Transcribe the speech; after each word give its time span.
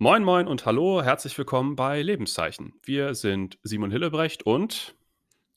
Moin, 0.00 0.22
moin 0.22 0.46
und 0.46 0.64
hallo, 0.64 1.02
herzlich 1.02 1.36
willkommen 1.36 1.74
bei 1.74 2.00
Lebenszeichen. 2.02 2.72
Wir 2.84 3.16
sind 3.16 3.58
Simon 3.64 3.90
Hillebrecht 3.90 4.44
und 4.44 4.94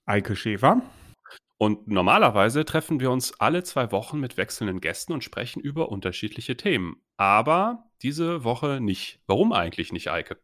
Eike 0.08 0.36
Schäfer. 0.36 0.82
Und 1.60 1.88
normalerweise 1.88 2.66
treffen 2.66 3.00
wir 3.00 3.12
uns 3.12 3.40
alle 3.40 3.62
zwei 3.62 3.92
Wochen 3.92 4.20
mit 4.20 4.38
wechselnden 4.38 4.82
Gästen 4.82 5.14
und 5.14 5.24
sprechen 5.24 5.60
über 5.60 5.90
unterschiedliche 5.90 6.58
Themen. 6.58 6.96
Aber 7.18 7.84
diese 8.02 8.44
Woche 8.44 8.82
nicht. 8.82 9.20
Warum 9.28 9.54
eigentlich 9.54 9.94
nicht, 9.94 10.10
Eike? 10.10 10.38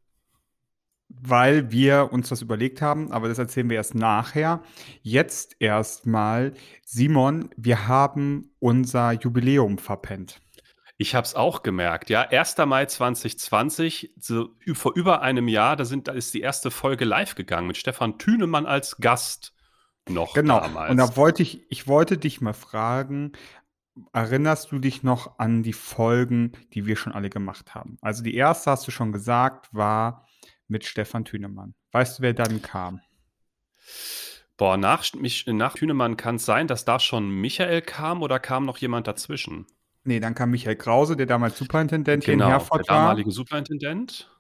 Weil 1.10 1.72
wir 1.72 2.14
uns 2.14 2.30
das 2.30 2.44
überlegt 2.44 2.84
haben, 2.84 3.12
aber 3.12 3.30
das 3.30 3.40
erzählen 3.40 3.68
wir 3.68 3.77
erst 3.77 3.96
nachher. 3.96 4.62
Jetzt 5.02 5.55
erstmal, 5.58 6.54
Simon, 6.86 7.50
wir 7.58 7.88
haben 7.88 8.54
unser 8.60 9.14
Jubiläum 9.14 9.80
verpennt. 9.80 10.40
Ich 11.00 11.14
habe 11.14 11.26
es 11.26 11.36
auch 11.36 11.62
gemerkt, 11.62 12.10
ja. 12.10 12.21
1. 12.21 12.58
Mai 12.66 12.85
2020, 12.85 14.13
so 14.20 14.49
vor 14.74 14.96
über 14.96 15.21
einem 15.21 15.48
Jahr, 15.48 15.76
da, 15.76 15.85
sind, 15.85 16.08
da 16.08 16.12
ist 16.12 16.34
die 16.34 16.41
erste 16.41 16.71
Folge 16.71 17.05
live 17.05 17.35
gegangen 17.35 17.68
mit 17.68 17.77
Stefan 17.77 18.18
Thünemann 18.18 18.66
als 18.66 18.98
Gast 18.98 19.54
noch 20.10 20.34
genau. 20.34 20.60
damals. 20.60 20.90
Und 20.90 20.98
da 20.98 21.16
wollte 21.16 21.44
ich, 21.44 21.70
ich 21.70 21.88
wollte 21.88 22.18
dich 22.18 22.41
mal 22.41 22.54
fragen, 22.54 23.34
erinnerst 24.12 24.71
du 24.71 24.80
dich 24.80 25.04
noch 25.04 25.38
an 25.38 25.62
die 25.62 25.74
Folgen, 25.74 26.54
die 26.74 26.88
wir 26.88 26.96
schon 26.96 27.14
alle 27.14 27.30
gemacht 27.30 27.76
haben? 27.76 27.98
Also 28.02 28.24
die 28.24 28.36
erste, 28.36 28.71
hast 28.71 28.88
du 28.88 28.91
schon 28.91 29.12
gesagt, 29.12 29.74
war 29.74 30.27
mit 30.68 30.84
Stefan 30.84 31.26
Thünemann. 31.26 31.76
Weißt 31.91 32.20
du, 32.20 32.24
wer 32.24 32.34
dann 32.34 32.62
kam? 32.62 33.02
Boah, 34.58 34.77
nach, 34.77 35.05
mich, 35.14 35.46
nach 35.46 35.76
Thünemann 35.76 36.18
kann 36.18 36.36
es 36.36 36.46
sein, 36.46 36.68
dass 36.68 36.84
da 36.84 36.99
schon 36.99 37.30
Michael 37.30 37.82
kam 37.84 38.24
oder 38.24 38.40
kam 38.40 38.66
noch 38.66 38.80
jemand 38.80 39.08
dazwischen? 39.08 39.68
Nee, 40.08 40.22
dann 40.22 40.36
kam 40.36 40.52
Michael 40.52 40.77
Krause, 40.77 41.18
der 41.18 41.26
damals 41.26 41.58
Superintendent 41.58 42.24
genau, 42.24 42.46
hier 42.46 42.46
in 42.46 42.50
Herford 42.50 42.88
der 42.88 42.96
damalige 42.96 43.30
Superintendent. 43.32 44.32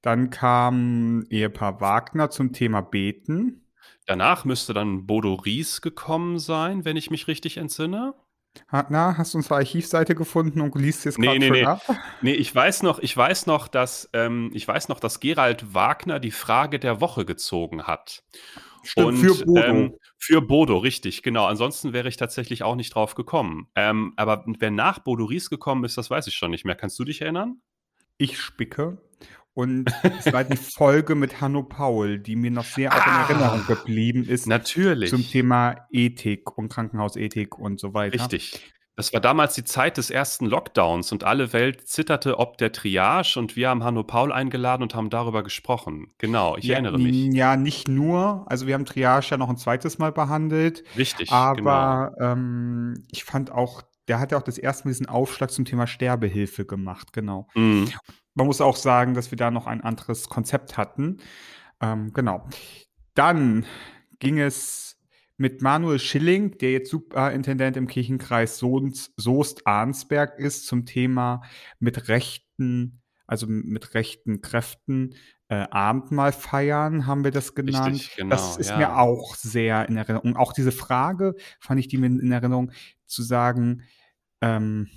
Dann 0.00 0.30
kam 0.30 1.26
Ehepaar 1.28 1.80
Wagner 1.82 2.30
zum 2.30 2.54
Thema 2.54 2.80
Beten. 2.80 3.66
Danach 4.06 4.46
müsste 4.46 4.72
dann 4.72 5.06
Bodo 5.06 5.34
Ries 5.34 5.82
gekommen 5.82 6.38
sein, 6.38 6.86
wenn 6.86 6.96
ich 6.96 7.10
mich 7.10 7.28
richtig 7.28 7.58
entsinne. 7.58 8.14
Na, 8.70 9.18
hast 9.18 9.34
du 9.34 9.38
unsere 9.38 9.56
Archivseite 9.56 10.14
gefunden 10.14 10.62
und 10.62 10.74
liest 10.76 11.04
jetzt 11.04 11.18
gerade 11.18 11.38
nee, 11.38 11.50
nee, 11.50 11.60
nee. 11.60 11.64
ab? 11.64 11.82
Nee, 12.22 12.34
ich 12.34 12.54
weiß 12.54 12.82
noch, 12.82 12.98
ich 12.98 13.14
weiß 13.14 13.46
noch, 13.46 13.68
dass 13.68 14.08
ähm, 14.14 14.50
ich 14.54 14.66
weiß 14.66 14.88
noch, 14.88 15.00
dass 15.00 15.20
Gerald 15.20 15.74
Wagner 15.74 16.18
die 16.18 16.30
Frage 16.30 16.78
der 16.78 17.02
Woche 17.02 17.26
gezogen 17.26 17.82
hat. 17.82 18.22
Stimmt, 18.84 19.06
und, 19.06 19.16
für 19.16 19.44
Bodo. 19.44 19.62
Ähm, 19.62 19.94
für 20.18 20.40
Bodo, 20.40 20.78
richtig, 20.78 21.22
genau. 21.22 21.46
Ansonsten 21.46 21.92
wäre 21.92 22.08
ich 22.08 22.16
tatsächlich 22.16 22.62
auch 22.62 22.76
nicht 22.76 22.94
drauf 22.94 23.14
gekommen. 23.14 23.68
Ähm, 23.74 24.12
aber 24.16 24.44
wer 24.58 24.70
nach 24.70 25.00
Bodo 25.00 25.24
Ries 25.24 25.50
gekommen 25.50 25.84
ist, 25.84 25.98
das 25.98 26.10
weiß 26.10 26.26
ich 26.26 26.34
schon 26.34 26.50
nicht 26.50 26.64
mehr. 26.64 26.74
Kannst 26.74 26.98
du 26.98 27.04
dich 27.04 27.20
erinnern? 27.20 27.60
Ich 28.18 28.38
spicke. 28.40 28.98
Und 29.54 29.92
es 30.18 30.32
war 30.32 30.42
die 30.42 30.56
Folge 30.56 31.14
mit 31.14 31.40
Hanno 31.40 31.62
Paul, 31.62 32.18
die 32.18 32.34
mir 32.34 32.50
noch 32.50 32.64
sehr 32.64 32.92
auch 32.92 33.06
in 33.06 33.12
Ah, 33.12 33.22
Erinnerung 33.28 33.66
geblieben 33.66 34.24
ist. 34.24 34.46
Natürlich. 34.46 35.10
Zum 35.10 35.26
Thema 35.26 35.86
Ethik 35.92 36.58
und 36.58 36.68
Krankenhausethik 36.70 37.56
und 37.56 37.78
so 37.78 37.94
weiter. 37.94 38.14
Richtig. 38.20 38.73
Das 38.96 39.12
war 39.12 39.20
damals 39.20 39.54
die 39.54 39.64
Zeit 39.64 39.96
des 39.96 40.10
ersten 40.10 40.46
Lockdowns 40.46 41.10
und 41.10 41.24
alle 41.24 41.52
Welt 41.52 41.88
zitterte 41.88 42.38
ob 42.38 42.58
der 42.58 42.70
Triage 42.70 43.36
und 43.38 43.56
wir 43.56 43.68
haben 43.68 43.82
Hanno 43.82 44.04
Paul 44.04 44.32
eingeladen 44.32 44.82
und 44.82 44.94
haben 44.94 45.10
darüber 45.10 45.42
gesprochen. 45.42 46.12
Genau, 46.18 46.56
ich 46.56 46.66
ja, 46.66 46.74
erinnere 46.74 46.98
mich. 46.98 47.34
Ja, 47.34 47.56
nicht 47.56 47.88
nur. 47.88 48.44
Also 48.46 48.68
wir 48.68 48.74
haben 48.74 48.84
Triage 48.84 49.26
ja 49.30 49.36
noch 49.36 49.48
ein 49.48 49.56
zweites 49.56 49.98
Mal 49.98 50.12
behandelt. 50.12 50.84
Richtig, 50.96 51.32
aber 51.32 52.12
genau. 52.16 52.32
ähm, 52.32 53.04
ich 53.10 53.24
fand 53.24 53.50
auch, 53.50 53.82
der 54.06 54.20
hat 54.20 54.30
ja 54.30 54.38
auch 54.38 54.42
das 54.42 54.58
erste 54.58 54.86
Mal 54.86 54.92
diesen 54.92 55.06
Aufschlag 55.06 55.50
zum 55.50 55.64
Thema 55.64 55.88
Sterbehilfe 55.88 56.64
gemacht, 56.64 57.12
genau. 57.12 57.48
Mhm. 57.54 57.90
Man 58.34 58.46
muss 58.46 58.60
auch 58.60 58.76
sagen, 58.76 59.14
dass 59.14 59.32
wir 59.32 59.38
da 59.38 59.50
noch 59.50 59.66
ein 59.66 59.80
anderes 59.80 60.28
Konzept 60.28 60.76
hatten. 60.76 61.18
Ähm, 61.80 62.12
genau. 62.12 62.48
Dann 63.14 63.66
ging 64.20 64.38
es 64.38 64.93
mit 65.36 65.62
Manuel 65.62 65.98
Schilling, 65.98 66.58
der 66.58 66.72
jetzt 66.72 66.90
Superintendent 66.90 67.76
im 67.76 67.86
Kirchenkreis 67.86 68.58
Soest-Arnsberg 68.58 70.38
ist, 70.38 70.66
zum 70.66 70.86
Thema 70.86 71.42
mit 71.78 72.08
rechten, 72.08 73.02
also 73.26 73.46
mit 73.48 73.94
rechten 73.94 74.42
Kräften 74.42 75.14
äh, 75.48 75.66
Abendmahl 75.70 76.32
feiern, 76.32 77.06
haben 77.06 77.24
wir 77.24 77.30
das 77.30 77.54
genannt. 77.54 77.94
Richtig, 77.94 78.16
genau, 78.16 78.30
das 78.30 78.56
ist 78.56 78.70
ja. 78.70 78.78
mir 78.78 78.98
auch 78.98 79.34
sehr 79.34 79.88
in 79.88 79.96
Erinnerung. 79.96 80.36
Auch 80.36 80.52
diese 80.52 80.72
Frage 80.72 81.34
fand 81.60 81.80
ich 81.80 81.88
die 81.88 81.98
mir 81.98 82.06
in 82.06 82.32
Erinnerung 82.32 82.72
zu 83.06 83.22
sagen, 83.22 83.82
ähm, 84.40 84.88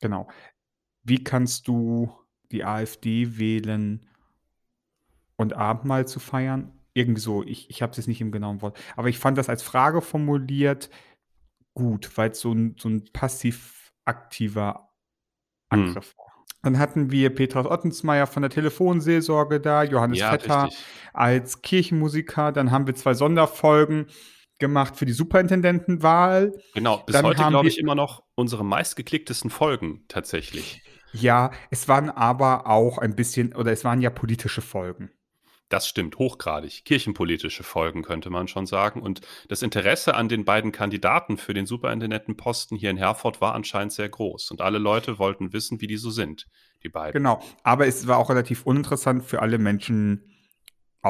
genau, 0.00 0.28
wie 1.02 1.22
kannst 1.22 1.68
du 1.68 2.12
die 2.52 2.64
AfD 2.64 3.38
wählen 3.38 4.06
und 5.36 5.54
Abendmahl 5.54 6.06
zu 6.06 6.20
feiern? 6.20 6.72
Irgendwie 6.94 7.20
so, 7.20 7.42
ich, 7.42 7.68
ich 7.68 7.82
habe 7.82 7.90
es 7.90 7.96
jetzt 7.96 8.06
nicht 8.06 8.20
im 8.20 8.32
genauen 8.32 8.62
Wort. 8.62 8.78
Aber 8.96 9.08
ich 9.08 9.18
fand 9.18 9.36
das 9.36 9.48
als 9.48 9.62
Frage 9.62 10.00
formuliert 10.00 10.90
gut, 11.74 12.16
weil 12.16 12.30
es 12.30 12.40
so 12.40 12.52
ein, 12.52 12.76
so 12.78 12.88
ein 12.88 13.04
passiv-aktiver 13.12 14.88
Angriff 15.68 16.10
hm. 16.10 16.18
war. 16.18 16.24
Dann 16.62 16.78
hatten 16.78 17.10
wir 17.10 17.34
Petra 17.34 17.66
Ottensmeier 17.66 18.26
von 18.26 18.42
der 18.42 18.50
Telefonseelsorge 18.50 19.60
da, 19.60 19.82
Johannes 19.82 20.20
ja, 20.20 20.30
Vetter 20.30 20.64
richtig. 20.64 20.84
als 21.12 21.60
Kirchenmusiker. 21.60 22.52
Dann 22.52 22.70
haben 22.70 22.86
wir 22.86 22.94
zwei 22.94 23.12
Sonderfolgen 23.12 24.06
gemacht 24.58 24.96
für 24.96 25.04
die 25.04 25.12
Superintendentenwahl. 25.12 26.58
Genau, 26.72 26.98
bis 26.98 27.12
Dann 27.12 27.26
heute 27.26 27.44
glaube 27.48 27.68
ich 27.68 27.78
immer 27.78 27.94
noch 27.94 28.22
unsere 28.34 28.64
meistgeklicktesten 28.64 29.50
Folgen 29.50 30.04
tatsächlich. 30.08 30.82
Ja, 31.12 31.50
es 31.70 31.86
waren 31.86 32.08
aber 32.08 32.66
auch 32.66 32.98
ein 32.98 33.14
bisschen, 33.14 33.54
oder 33.54 33.70
es 33.70 33.84
waren 33.84 34.00
ja 34.00 34.10
politische 34.10 34.62
Folgen. 34.62 35.10
Das 35.68 35.88
stimmt, 35.88 36.18
hochgradig. 36.18 36.84
Kirchenpolitische 36.84 37.62
Folgen 37.62 38.02
könnte 38.02 38.30
man 38.30 38.48
schon 38.48 38.66
sagen. 38.66 39.00
Und 39.00 39.22
das 39.48 39.62
Interesse 39.62 40.14
an 40.14 40.28
den 40.28 40.44
beiden 40.44 40.72
Kandidaten 40.72 41.38
für 41.38 41.54
den 41.54 41.66
Superintendentenposten 41.66 42.76
hier 42.76 42.90
in 42.90 42.96
Herford 42.96 43.40
war 43.40 43.54
anscheinend 43.54 43.92
sehr 43.92 44.08
groß. 44.08 44.50
Und 44.50 44.60
alle 44.60 44.78
Leute 44.78 45.18
wollten 45.18 45.52
wissen, 45.52 45.80
wie 45.80 45.86
die 45.86 45.96
so 45.96 46.10
sind, 46.10 46.46
die 46.82 46.90
beiden. 46.90 47.12
Genau. 47.12 47.42
Aber 47.62 47.86
es 47.86 48.06
war 48.06 48.18
auch 48.18 48.30
relativ 48.30 48.66
uninteressant 48.66 49.24
für 49.24 49.40
alle 49.40 49.58
Menschen 49.58 50.33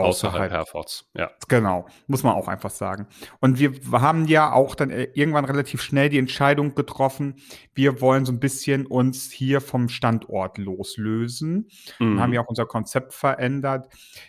Außerhalb 0.03 0.35
außerhalb. 0.35 0.53
Herfords, 0.53 1.11
ja. 1.15 1.31
Genau, 1.49 1.87
muss 2.07 2.23
man 2.23 2.35
auch 2.35 2.49
einfach 2.49 2.71
sagen. 2.71 3.07
Und 3.41 3.59
wir 3.59 3.73
haben 3.93 4.27
ja 4.27 4.53
auch 4.53 4.75
dann 4.75 4.91
äh, 4.91 5.05
irgendwann 5.15 5.45
relativ 5.45 5.81
schnell 5.83 6.09
die 6.09 6.19
Entscheidung 6.19 6.75
getroffen, 6.75 7.37
wir 7.75 8.01
wollen 8.01 8.25
so 8.25 8.33
ein 8.33 8.41
bisschen 8.41 8.87
uns 8.87 9.31
hier 9.31 9.61
vom 9.61 9.89
Standort 9.89 10.59
loslösen. 10.59 11.69
Dann 11.99 12.15
Mhm. 12.15 12.21
haben 12.21 12.33
wir 12.33 12.41
auch 12.43 12.49
unser 12.49 12.67
Konzept 12.67 13.15
verändert. 13.15 13.89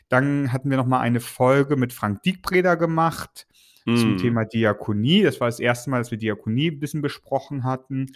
Dann 0.09 0.51
hatten 0.53 0.69
wir 0.69 0.77
noch 0.77 0.85
mal 0.85 0.99
eine 0.99 1.19
Folge 1.19 1.75
mit 1.75 1.93
Frank 1.93 2.23
Diekbreder 2.23 2.77
gemacht 2.77 3.47
zum 3.85 4.13
Mhm. 4.13 4.17
Thema 4.17 4.45
Diakonie. 4.45 5.21
Das 5.21 5.39
war 5.39 5.47
das 5.47 5.59
erste 5.59 5.89
Mal, 5.89 5.99
dass 5.99 6.11
wir 6.11 6.17
Diakonie 6.17 6.71
ein 6.71 6.79
bisschen 6.79 7.01
besprochen 7.01 7.63
hatten. 7.63 8.11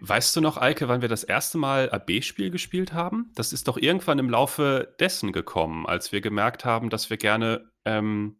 Weißt 0.00 0.34
du 0.34 0.40
noch, 0.40 0.56
Eike, 0.56 0.88
wann 0.88 1.02
wir 1.02 1.08
das 1.08 1.24
erste 1.24 1.58
Mal 1.58 1.90
AB-Spiel 1.90 2.50
gespielt 2.50 2.92
haben? 2.94 3.30
Das 3.34 3.52
ist 3.52 3.68
doch 3.68 3.76
irgendwann 3.76 4.18
im 4.18 4.30
Laufe 4.30 4.94
dessen 5.00 5.32
gekommen, 5.32 5.86
als 5.86 6.12
wir 6.12 6.20
gemerkt 6.22 6.64
haben, 6.64 6.88
dass 6.88 7.10
wir 7.10 7.18
gerne 7.18 7.70
ähm, 7.84 8.36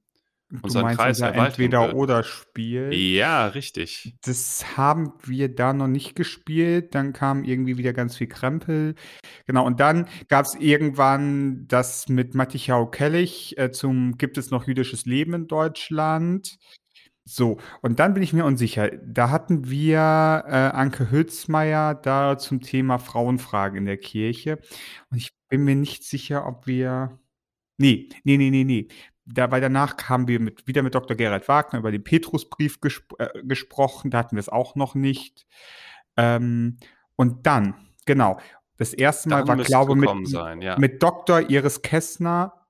Du 0.52 0.58
unseren 0.64 0.82
meinst 0.82 1.00
Kreis 1.00 1.16
unser 1.16 1.28
erweitern 1.28 1.58
würden. 1.58 1.64
Entweder-Oder-Spiel. 1.64 2.92
Ja, 2.92 3.46
richtig. 3.46 4.14
Das 4.22 4.76
haben 4.76 5.14
wir 5.24 5.54
da 5.54 5.72
noch 5.72 5.88
nicht 5.88 6.14
gespielt. 6.14 6.94
Dann 6.94 7.14
kam 7.14 7.42
irgendwie 7.42 7.78
wieder 7.78 7.94
ganz 7.94 8.18
viel 8.18 8.26
Krempel. 8.26 8.94
Genau, 9.46 9.64
und 9.64 9.80
dann 9.80 10.08
gab 10.28 10.44
es 10.44 10.54
irgendwann 10.54 11.66
das 11.68 12.10
mit 12.10 12.34
Mattichau 12.34 12.86
Kellich 12.86 13.56
äh, 13.56 13.70
zum 13.70 14.18
Gibt 14.18 14.36
es 14.36 14.50
noch 14.50 14.66
jüdisches 14.66 15.06
Leben 15.06 15.32
in 15.32 15.46
Deutschland? 15.48 16.58
So, 17.24 17.58
und 17.80 17.98
dann 17.98 18.14
bin 18.14 18.22
ich 18.22 18.32
mir 18.32 18.44
unsicher. 18.44 18.90
Da 18.90 19.30
hatten 19.30 19.70
wir 19.70 19.96
äh, 20.46 20.76
Anke 20.76 21.10
Hülsmeier 21.10 21.94
da 21.94 22.36
zum 22.36 22.60
Thema 22.60 22.98
Frauenfragen 22.98 23.78
in 23.78 23.84
der 23.86 23.96
Kirche. 23.96 24.58
Und 25.10 25.18
ich 25.18 25.32
bin 25.48 25.64
mir 25.64 25.76
nicht 25.76 26.04
sicher, 26.04 26.46
ob 26.46 26.66
wir. 26.66 27.18
Nee, 27.78 28.10
nee, 28.24 28.36
nee, 28.36 28.50
nee, 28.50 28.64
nee. 28.64 28.88
Da, 29.24 29.50
weil 29.50 29.60
danach 29.60 29.96
haben 30.08 30.26
wir 30.26 30.40
mit, 30.40 30.66
wieder 30.66 30.82
mit 30.82 30.94
Dr. 30.94 31.16
Gerald 31.16 31.46
Wagner 31.48 31.78
über 31.78 31.92
den 31.92 32.02
Petrusbrief 32.02 32.80
gesp 32.80 33.14
äh, 33.18 33.28
gesprochen. 33.44 34.10
Da 34.10 34.18
hatten 34.18 34.36
wir 34.36 34.40
es 34.40 34.48
auch 34.48 34.74
noch 34.74 34.94
nicht. 34.94 35.46
Ähm, 36.16 36.78
und 37.16 37.46
dann, 37.46 37.74
genau, 38.04 38.38
das 38.78 38.92
erste 38.92 39.28
Mal 39.28 39.44
Dann 39.44 39.58
war, 39.58 39.64
glaube 39.64 39.92
ich, 39.92 40.14
mit, 40.14 40.28
sein, 40.28 40.60
ja. 40.60 40.76
mit 40.78 41.02
Dr. 41.02 41.48
Iris 41.48 41.82
Kessner 41.82 42.61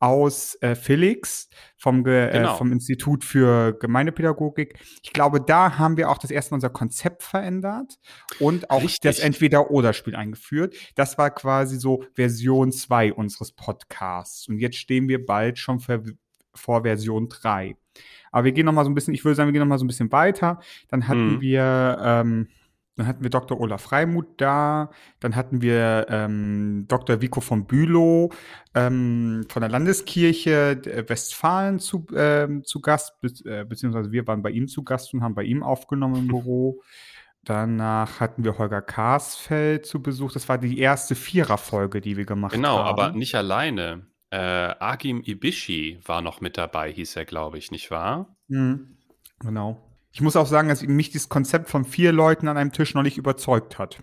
aus 0.00 0.56
äh, 0.60 0.74
Felix 0.74 1.48
vom, 1.76 2.04
Ge 2.04 2.30
Genau. 2.32 2.54
äh, 2.54 2.56
vom 2.58 2.72
Institut 2.72 3.24
für 3.24 3.72
Gemeindepädagogik. 3.78 4.78
Ich 5.02 5.12
glaube, 5.12 5.40
da 5.40 5.78
haben 5.78 5.96
wir 5.96 6.10
auch 6.10 6.18
das 6.18 6.30
erste 6.30 6.52
Mal 6.52 6.56
unser 6.56 6.70
Konzept 6.70 7.22
verändert 7.22 7.98
und 8.40 8.70
auch 8.70 8.82
Richtig. 8.82 9.00
das 9.00 9.18
Entweder-Oder-Spiel 9.18 10.14
eingeführt. 10.16 10.74
Das 10.94 11.18
war 11.18 11.30
quasi 11.30 11.78
so 11.78 12.04
Version 12.14 12.72
2 12.72 13.12
unseres 13.12 13.52
Podcasts. 13.52 14.48
Und 14.48 14.58
jetzt 14.58 14.76
stehen 14.76 15.08
wir 15.08 15.24
bald 15.24 15.58
schon 15.58 15.80
vor, 15.80 16.00
vor 16.54 16.82
Version 16.82 17.28
3. 17.28 17.76
Aber 18.30 18.44
wir 18.44 18.52
gehen 18.52 18.66
noch 18.66 18.72
mal 18.72 18.84
so 18.84 18.90
ein 18.90 18.94
bisschen, 18.94 19.14
ich 19.14 19.24
würde 19.24 19.34
sagen, 19.34 19.48
wir 19.48 19.52
gehen 19.52 19.60
noch 19.60 19.66
mal 19.66 19.78
so 19.78 19.84
ein 19.84 19.88
bisschen 19.88 20.12
weiter. 20.12 20.60
Dann 20.88 21.08
hatten 21.08 21.36
Mhm. 21.36 21.40
wir 21.40 21.98
ähm, 22.02 22.48
Dann 22.98 23.06
hatten 23.06 23.22
wir 23.22 23.30
Dr. 23.30 23.60
Olaf 23.60 23.82
Freimuth 23.82 24.26
da. 24.38 24.90
Dann 25.20 25.36
hatten 25.36 25.62
wir 25.62 26.06
ähm, 26.10 26.86
Dr. 26.88 27.20
Vico 27.20 27.40
von 27.40 27.64
Bülow 27.64 28.30
ähm, 28.74 29.46
von 29.48 29.60
der 29.60 29.70
Landeskirche 29.70 30.82
Westfalen 31.06 31.78
zu, 31.78 32.06
ähm, 32.16 32.64
zu 32.64 32.80
Gast, 32.80 33.20
be 33.20 33.28
äh, 33.44 33.64
beziehungsweise 33.64 34.10
wir 34.10 34.26
waren 34.26 34.42
bei 34.42 34.50
ihm 34.50 34.66
zu 34.66 34.82
Gast 34.82 35.14
und 35.14 35.22
haben 35.22 35.36
bei 35.36 35.44
ihm 35.44 35.62
aufgenommen 35.62 36.16
im 36.16 36.26
Büro. 36.44 36.82
Danach 37.44 38.18
hatten 38.18 38.42
wir 38.42 38.58
Holger 38.58 38.82
Karsfeld 38.82 39.86
zu 39.86 40.02
Besuch. 40.02 40.32
Das 40.32 40.48
war 40.48 40.58
die 40.58 40.80
erste 40.80 41.14
Viererfolge, 41.14 42.00
die 42.00 42.16
wir 42.16 42.26
gemacht 42.26 42.52
genau, 42.52 42.78
haben. 42.78 42.96
Genau, 42.96 43.06
aber 43.06 43.16
nicht 43.16 43.36
alleine. 43.36 44.08
Äh, 44.30 44.38
Agim 44.38 45.22
Ibishi 45.24 46.00
war 46.04 46.20
noch 46.20 46.40
mit 46.40 46.58
dabei, 46.58 46.92
hieß 46.92 47.14
er, 47.14 47.26
glaube 47.26 47.58
ich, 47.58 47.70
nicht 47.70 47.92
wahr? 47.92 48.36
Mhm. 48.48 48.98
Genau. 49.38 49.87
Ich 50.10 50.20
muss 50.20 50.36
auch 50.36 50.46
sagen, 50.46 50.68
dass 50.68 50.82
mich 50.82 51.10
das 51.10 51.28
Konzept 51.28 51.68
von 51.68 51.84
vier 51.84 52.12
Leuten 52.12 52.48
an 52.48 52.56
einem 52.56 52.72
Tisch 52.72 52.94
noch 52.94 53.02
nicht 53.02 53.18
überzeugt 53.18 53.78
hat. 53.78 54.02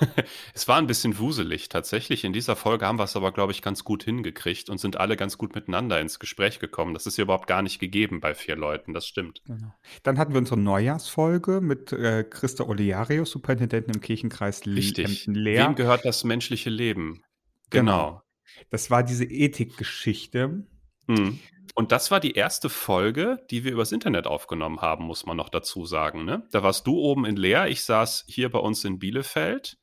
es 0.54 0.68
war 0.68 0.78
ein 0.78 0.86
bisschen 0.86 1.18
wuselig. 1.18 1.68
Tatsächlich, 1.68 2.24
in 2.24 2.32
dieser 2.32 2.56
Folge 2.56 2.86
haben 2.86 2.98
wir 2.98 3.04
es 3.04 3.16
aber, 3.16 3.32
glaube 3.32 3.52
ich, 3.52 3.62
ganz 3.62 3.84
gut 3.84 4.04
hingekriegt 4.04 4.70
und 4.70 4.78
sind 4.78 4.96
alle 4.96 5.16
ganz 5.16 5.38
gut 5.38 5.54
miteinander 5.54 6.00
ins 6.00 6.18
Gespräch 6.18 6.60
gekommen. 6.60 6.94
Das 6.94 7.06
ist 7.06 7.16
ja 7.16 7.22
überhaupt 7.22 7.46
gar 7.46 7.62
nicht 7.62 7.78
gegeben 7.78 8.20
bei 8.20 8.34
vier 8.34 8.56
Leuten, 8.56 8.94
das 8.94 9.06
stimmt. 9.06 9.42
Genau. 9.44 9.74
Dann 10.02 10.18
hatten 10.18 10.32
wir 10.32 10.38
unsere 10.38 10.60
Neujahrsfolge 10.60 11.60
mit 11.60 11.92
äh, 11.92 12.24
Christa 12.24 12.64
Oleario, 12.64 13.24
Superintendenten 13.24 13.94
im 13.94 14.00
Kirchenkreis 14.00 14.66
Richtig. 14.66 15.26
Leer. 15.26 15.66
Wem 15.66 15.74
gehört 15.74 16.04
das 16.04 16.24
menschliche 16.24 16.70
Leben? 16.70 17.22
Genau. 17.70 18.06
genau. 18.06 18.22
Das 18.70 18.90
war 18.90 19.02
diese 19.02 19.24
Ethikgeschichte. 19.24 20.64
Mhm. 21.06 21.40
Und 21.74 21.90
das 21.90 22.10
war 22.10 22.20
die 22.20 22.32
erste 22.32 22.68
Folge, 22.68 23.44
die 23.50 23.64
wir 23.64 23.72
übers 23.72 23.92
Internet 23.92 24.26
aufgenommen 24.26 24.80
haben, 24.80 25.04
muss 25.04 25.24
man 25.24 25.36
noch 25.36 25.48
dazu 25.48 25.86
sagen. 25.86 26.24
Ne? 26.24 26.46
Da 26.50 26.62
warst 26.62 26.86
du 26.86 26.98
oben 26.98 27.24
in 27.24 27.36
Leer, 27.36 27.68
ich 27.68 27.84
saß 27.84 28.24
hier 28.28 28.50
bei 28.50 28.58
uns 28.58 28.84
in 28.84 28.98
Bielefeld. 28.98 29.78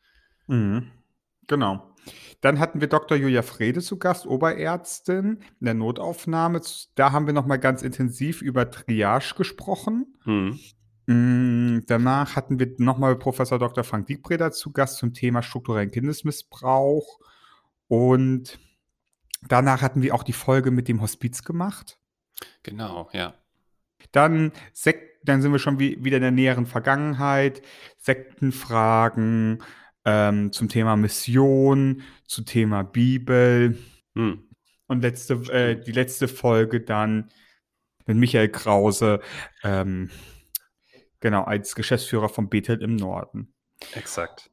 Mhm. 0.47 0.91
Genau. 1.47 1.95
Dann 2.41 2.59
hatten 2.59 2.79
wir 2.79 2.87
Dr. 2.87 3.17
Julia 3.17 3.41
Frede 3.41 3.81
zu 3.81 3.97
Gast, 3.97 4.25
Oberärztin 4.25 5.39
in 5.59 5.65
der 5.65 5.73
Notaufnahme. 5.73 6.61
Da 6.95 7.11
haben 7.11 7.25
wir 7.25 7.33
nochmal 7.33 7.59
ganz 7.59 7.81
intensiv 7.81 8.41
über 8.41 8.69
Triage 8.69 9.33
gesprochen. 9.35 10.15
Mhm. 10.25 10.59
Mm, 11.07 11.85
danach 11.87 12.35
hatten 12.35 12.59
wir 12.59 12.75
nochmal 12.77 13.15
Professor 13.15 13.57
Dr. 13.57 13.83
Frank 13.83 14.05
Diekbreder 14.07 14.51
zu 14.51 14.71
Gast 14.71 14.97
zum 14.97 15.13
Thema 15.13 15.41
strukturellen 15.41 15.91
Kindesmissbrauch. 15.91 17.19
Und 17.87 18.59
Danach 19.47 19.81
hatten 19.81 20.01
wir 20.01 20.13
auch 20.13 20.23
die 20.23 20.33
Folge 20.33 20.71
mit 20.71 20.87
dem 20.87 21.01
Hospiz 21.01 21.43
gemacht. 21.43 21.97
Genau, 22.63 23.09
ja. 23.13 23.33
Dann, 24.11 24.51
Sek 24.73 25.19
dann 25.23 25.41
sind 25.41 25.51
wir 25.51 25.59
schon 25.59 25.79
wie, 25.79 26.03
wieder 26.03 26.17
in 26.17 26.23
der 26.23 26.31
näheren 26.31 26.65
Vergangenheit. 26.65 27.61
Sektenfragen 27.97 29.63
ähm, 30.05 30.51
zum 30.51 30.69
Thema 30.69 30.95
Mission, 30.95 32.03
zum 32.25 32.45
Thema 32.45 32.83
Bibel. 32.83 33.77
Hm. 34.15 34.49
Und 34.87 35.01
letzte, 35.01 35.33
äh, 35.51 35.79
die 35.79 35.91
letzte 35.91 36.27
Folge 36.27 36.81
dann 36.81 37.29
mit 38.05 38.17
Michael 38.17 38.49
Krause, 38.49 39.21
ähm, 39.63 40.09
genau, 41.19 41.43
als 41.43 41.75
Geschäftsführer 41.75 42.29
von 42.29 42.49
Bethel 42.49 42.81
im 42.81 42.95
Norden. 42.95 43.53
Exakt. 43.93 44.48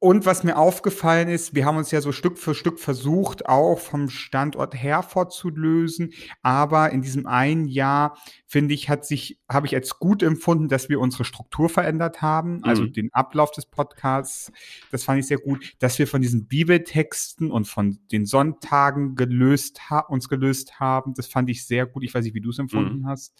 Und 0.00 0.26
was 0.26 0.44
mir 0.44 0.56
aufgefallen 0.56 1.28
ist, 1.28 1.56
wir 1.56 1.64
haben 1.64 1.76
uns 1.76 1.90
ja 1.90 2.00
so 2.00 2.12
Stück 2.12 2.38
für 2.38 2.54
Stück 2.54 2.78
versucht, 2.78 3.46
auch 3.46 3.80
vom 3.80 4.08
Standort 4.10 4.74
Herford 4.74 5.32
zu 5.32 5.48
lösen. 5.50 6.12
Aber 6.40 6.90
in 6.90 7.02
diesem 7.02 7.26
einen 7.26 7.66
Jahr, 7.66 8.16
finde 8.46 8.74
ich, 8.74 8.88
hat 8.88 9.04
sich, 9.04 9.40
habe 9.48 9.66
ich 9.66 9.74
als 9.74 9.98
gut 9.98 10.22
empfunden, 10.22 10.68
dass 10.68 10.88
wir 10.88 11.00
unsere 11.00 11.24
Struktur 11.24 11.68
verändert 11.68 12.22
haben, 12.22 12.62
also 12.62 12.82
mhm. 12.82 12.92
den 12.92 13.12
Ablauf 13.12 13.50
des 13.50 13.66
Podcasts. 13.66 14.52
Das 14.92 15.02
fand 15.02 15.18
ich 15.18 15.26
sehr 15.26 15.38
gut, 15.38 15.74
dass 15.80 15.98
wir 15.98 16.06
von 16.06 16.22
diesen 16.22 16.46
Bibeltexten 16.46 17.50
und 17.50 17.66
von 17.66 17.98
den 18.12 18.24
Sonntagen 18.24 19.16
gelöst 19.16 19.80
uns 20.08 20.28
gelöst 20.28 20.78
haben. 20.78 21.14
Das 21.14 21.26
fand 21.26 21.50
ich 21.50 21.66
sehr 21.66 21.86
gut. 21.86 22.04
Ich 22.04 22.14
weiß 22.14 22.24
nicht, 22.24 22.34
wie 22.34 22.40
du 22.40 22.50
es 22.50 22.58
empfunden 22.60 23.00
mhm. 23.00 23.06
hast. 23.06 23.34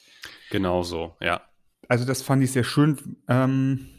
Genau 0.51 0.83
so, 0.83 1.15
ja. 1.21 1.41
Also 1.87 2.05
das 2.05 2.23
fand 2.23 2.43
ich 2.43 2.51
sehr 2.51 2.65
schön. 2.65 3.17
Ähm, 3.29 3.98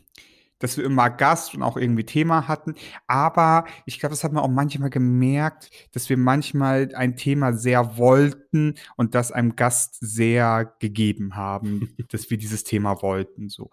dass 0.59 0.77
wir 0.77 0.83
immer 0.83 1.09
Gast 1.09 1.55
und 1.55 1.63
auch 1.63 1.77
irgendwie 1.77 2.05
Thema 2.05 2.47
hatten. 2.47 2.75
Aber 3.07 3.65
ich 3.85 3.99
glaube, 3.99 4.13
das 4.13 4.23
hat 4.23 4.33
man 4.33 4.43
auch 4.43 4.49
manchmal 4.49 4.89
gemerkt, 4.89 5.71
dass 5.93 6.09
wir 6.09 6.17
manchmal 6.17 6.93
ein 6.93 7.15
Thema 7.15 7.53
sehr 7.53 7.97
wollten 7.97 8.75
und 8.97 9.15
das 9.15 9.31
einem 9.31 9.55
Gast 9.55 9.97
sehr 9.99 10.75
gegeben 10.79 11.35
haben, 11.35 11.95
dass 12.11 12.29
wir 12.29 12.37
dieses 12.37 12.63
Thema 12.63 13.01
wollten. 13.01 13.49
So. 13.49 13.69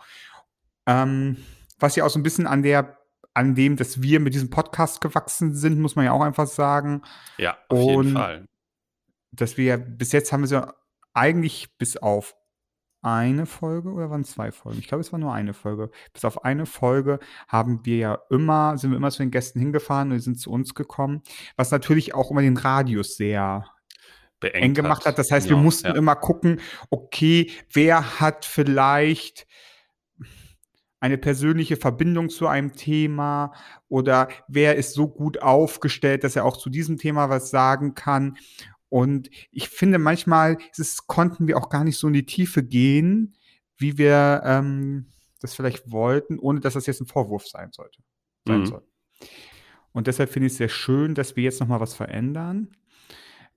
Ähm, 0.87 1.37
was 1.79 1.97
ja 1.97 2.05
auch 2.05 2.11
so 2.11 2.19
ein 2.19 2.23
bisschen 2.23 2.47
an 2.47 2.63
der 2.63 2.97
an 3.35 3.55
dem, 3.55 3.77
dass 3.77 4.01
wir 4.01 4.19
mit 4.19 4.33
diesem 4.33 4.49
Podcast 4.49 5.03
gewachsen 5.03 5.55
sind, 5.55 5.79
muss 5.79 5.95
man 5.95 6.07
ja 6.07 6.13
auch 6.13 6.23
einfach 6.23 6.47
sagen. 6.47 7.03
Ja, 7.37 7.59
auf 7.69 7.79
und 7.79 8.05
jeden 8.05 8.17
Fall. 8.17 8.47
Dass 9.31 9.59
wir 9.59 9.77
bis 9.77 10.13
jetzt 10.13 10.33
haben 10.33 10.41
wir 10.41 10.47
so 10.47 10.63
eigentlich 11.13 11.77
bis 11.77 11.99
auf 11.99 12.35
eine 13.07 13.47
Folge 13.47 13.91
oder 13.91 14.11
waren 14.11 14.25
zwei 14.25 14.51
Folgen? 14.51 14.81
Ich 14.81 14.89
glaube, 14.89 15.01
es 15.01 15.13
war 15.13 15.19
nur 15.19 15.33
eine 15.33 15.55
Folge. 15.55 15.91
Bis 16.13 16.25
auf 16.25 16.45
eine 16.45 16.67
Folge 16.67 17.21
haben 17.47 17.85
wir 17.85 17.97
ja 17.97 18.19
immer, 18.31 18.77
sind 18.77 18.91
wir 18.91 18.97
immer 18.97 19.11
zu 19.11 19.23
den 19.23 19.31
Gästen 19.31 19.61
hingefahren 19.61 20.11
und 20.11 20.21
sind 20.21 20.41
zu 20.41 20.51
uns 20.51 20.75
gekommen, 20.75 21.23
was 21.57 21.71
natürlich 21.71 22.15
auch 22.15 22.31
immer 22.31 22.43
den 22.43 22.57
Radius 22.57 23.17
sehr 23.17 23.65
Beengt 24.41 24.57
eng 24.57 24.75
gemacht 24.75 25.01
hat. 25.01 25.13
hat. 25.13 25.19
Das 25.19 25.31
heißt, 25.31 25.47
ja, 25.47 25.57
wir 25.57 25.63
mussten 25.63 25.89
ja. 25.89 25.95
immer 25.95 26.17
gucken, 26.17 26.61
okay, 26.91 27.51
wer 27.73 28.21
hat 28.21 28.45
vielleicht 28.45 29.47
eine 30.99 31.19
persönliche 31.19 31.77
Verbindung 31.77 32.29
zu 32.29 32.49
einem 32.49 32.73
Thema 32.73 33.53
oder 33.89 34.29
wer 34.49 34.77
ist 34.77 34.95
so 34.95 35.09
gut 35.09 35.43
aufgestellt, 35.43 36.25
dass 36.25 36.37
er 36.37 36.45
auch 36.45 36.57
zu 36.57 36.71
diesem 36.71 36.99
Thema 36.99 37.29
was 37.29 37.51
sagen 37.51 37.95
kann. 37.95 38.37
Und 38.89 39.31
ich 39.51 39.69
finde, 39.69 39.99
manchmal 39.99 40.59
es, 40.77 41.07
konnten 41.07 41.49
wir 41.49 41.57
auch 41.57 41.69
gar 41.69 41.85
nicht 41.85 41.99
so 41.99 42.07
in 42.07 42.13
die 42.13 42.27
Tiefe 42.27 42.63
gehen, 42.63 43.37
wie 43.77 43.99
wir 43.99 44.43
ähm, 44.45 45.07
das 45.41 45.55
vielleicht 45.55 45.91
wollten, 45.91 46.39
ohne 46.39 46.61
dass 46.61 46.75
das 46.75 46.87
jetzt 46.87 47.01
ein 47.01 47.07
Vorwurf 47.07 47.47
sein 47.47 47.73
sollte. 47.73 48.03
Sein 48.47 48.61
mhm. 48.61 48.67
soll. 48.67 48.83
Und 49.93 50.07
deshalb 50.07 50.31
finde 50.31 50.47
ich 50.47 50.53
es 50.53 50.59
sehr 50.59 50.69
schön, 50.69 51.15
dass 51.15 51.37
wir 51.37 51.45
jetzt 51.45 51.61
nochmal 51.61 51.81
was 51.81 51.95
verändern. 51.95 52.69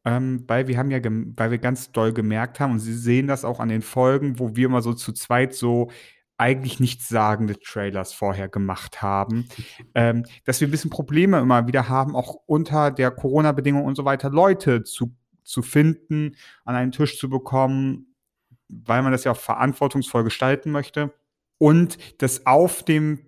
Ähm, 0.05 0.45
weil 0.47 0.67
wir 0.67 0.77
haben 0.77 0.91
ja, 0.91 0.99
weil 1.03 1.51
wir 1.51 1.57
ganz 1.57 1.91
doll 1.91 2.13
gemerkt 2.13 2.59
haben, 2.59 2.71
und 2.71 2.79
Sie 2.79 2.93
sehen 2.93 3.27
das 3.27 3.43
auch 3.43 3.59
an 3.59 3.67
den 3.67 3.81
Folgen, 3.81 4.39
wo 4.39 4.55
wir 4.55 4.67
immer 4.67 4.81
so 4.81 4.93
zu 4.93 5.11
zweit 5.11 5.53
so 5.53 5.89
eigentlich 6.37 6.79
nichtssagende 6.79 7.59
Trailers 7.59 8.13
vorher 8.13 8.47
gemacht 8.47 9.01
haben, 9.01 9.49
ähm, 9.95 10.25
dass 10.45 10.61
wir 10.61 10.67
ein 10.69 10.71
bisschen 10.71 10.89
Probleme 10.89 11.39
immer 11.39 11.67
wieder 11.67 11.89
haben, 11.89 12.15
auch 12.15 12.35
unter 12.45 12.91
der 12.91 13.11
Corona-Bedingung 13.11 13.83
und 13.83 13.95
so 13.95 14.05
weiter 14.05 14.29
Leute 14.29 14.83
zu, 14.83 15.13
zu 15.49 15.61
finden, 15.61 16.35
an 16.63 16.75
einen 16.75 16.91
Tisch 16.91 17.17
zu 17.17 17.29
bekommen, 17.29 18.15
weil 18.67 19.01
man 19.01 19.11
das 19.11 19.23
ja 19.23 19.31
auch 19.31 19.37
verantwortungsvoll 19.37 20.23
gestalten 20.23 20.71
möchte. 20.71 21.13
Und 21.57 21.97
das 22.21 22.45
auf 22.45 22.83
dem, 22.83 23.25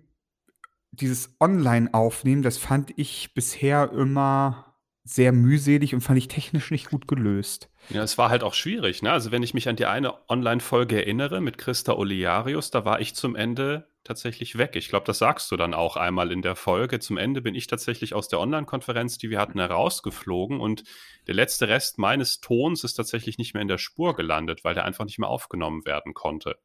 dieses 0.92 1.36
Online-Aufnehmen, 1.40 2.42
das 2.42 2.58
fand 2.58 2.96
ich 2.96 3.34
bisher 3.34 3.90
immer 3.92 4.71
sehr 5.04 5.32
mühselig 5.32 5.94
und 5.94 6.00
fand 6.00 6.18
ich 6.18 6.28
technisch 6.28 6.70
nicht 6.70 6.90
gut 6.90 7.08
gelöst. 7.08 7.68
Ja, 7.90 8.02
es 8.02 8.18
war 8.18 8.30
halt 8.30 8.44
auch 8.44 8.54
schwierig. 8.54 9.02
Ne? 9.02 9.10
Also 9.10 9.32
wenn 9.32 9.42
ich 9.42 9.54
mich 9.54 9.68
an 9.68 9.76
die 9.76 9.86
eine 9.86 10.14
Online-Folge 10.28 10.96
erinnere 10.96 11.40
mit 11.40 11.58
Christa 11.58 11.94
Oliarius, 11.94 12.70
da 12.70 12.84
war 12.84 13.00
ich 13.00 13.14
zum 13.14 13.34
Ende 13.34 13.88
tatsächlich 14.04 14.58
weg. 14.58 14.76
Ich 14.76 14.88
glaube, 14.88 15.06
das 15.06 15.18
sagst 15.18 15.50
du 15.50 15.56
dann 15.56 15.74
auch 15.74 15.96
einmal 15.96 16.30
in 16.30 16.42
der 16.42 16.54
Folge. 16.54 17.00
Zum 17.00 17.16
Ende 17.16 17.42
bin 17.42 17.54
ich 17.54 17.66
tatsächlich 17.66 18.14
aus 18.14 18.28
der 18.28 18.38
Online-Konferenz, 18.38 19.18
die 19.18 19.30
wir 19.30 19.40
hatten, 19.40 19.58
herausgeflogen 19.58 20.60
und 20.60 20.84
der 21.26 21.34
letzte 21.34 21.68
Rest 21.68 21.98
meines 21.98 22.40
Tons 22.40 22.84
ist 22.84 22.94
tatsächlich 22.94 23.38
nicht 23.38 23.54
mehr 23.54 23.62
in 23.62 23.68
der 23.68 23.78
Spur 23.78 24.14
gelandet, 24.14 24.62
weil 24.62 24.74
der 24.74 24.84
einfach 24.84 25.04
nicht 25.04 25.18
mehr 25.18 25.28
aufgenommen 25.28 25.84
werden 25.84 26.14
konnte. 26.14 26.58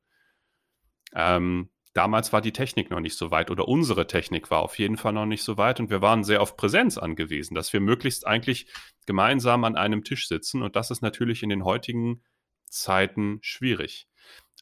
Ähm, 1.15 1.69
damals 1.97 2.31
war 2.31 2.41
die 2.41 2.53
Technik 2.53 2.91
noch 2.91 2.99
nicht 2.99 3.17
so 3.17 3.31
weit 3.31 3.49
oder 3.49 3.67
unsere 3.67 4.05
Technik 4.05 4.51
war 4.51 4.59
auf 4.59 4.77
jeden 4.77 4.97
Fall 4.97 5.13
noch 5.13 5.25
nicht 5.25 5.43
so 5.43 5.57
weit 5.57 5.79
und 5.79 5.89
wir 5.89 5.99
waren 5.99 6.23
sehr 6.23 6.43
auf 6.43 6.55
Präsenz 6.55 6.99
angewiesen, 6.99 7.55
dass 7.55 7.73
wir 7.73 7.79
möglichst 7.79 8.27
eigentlich 8.27 8.67
gemeinsam 9.07 9.63
an 9.63 9.75
einem 9.75 10.03
Tisch 10.03 10.27
sitzen 10.27 10.61
und 10.61 10.75
das 10.75 10.91
ist 10.91 11.01
natürlich 11.01 11.41
in 11.41 11.49
den 11.49 11.65
heutigen 11.65 12.21
Zeiten 12.69 13.39
schwierig. 13.41 14.07